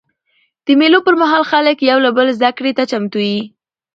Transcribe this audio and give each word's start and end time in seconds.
د 0.65 0.67
مېلو 0.79 0.99
پر 1.05 1.15
مهال 1.21 1.43
خلک 1.51 1.77
یو 1.89 1.99
له 2.05 2.09
بله 2.17 2.31
زدهکړې 2.37 2.71
ته 2.77 2.83
چمتو 2.91 3.19
يي. 3.29 3.39